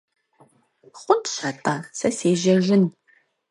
[0.99, 2.83] Хъунщ атӏэ, сэ сежьэжын.